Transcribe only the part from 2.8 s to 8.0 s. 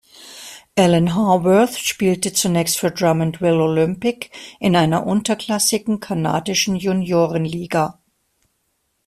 "Drummondville Olympique" in einer unterklassigen kanadischen Juniorenliga.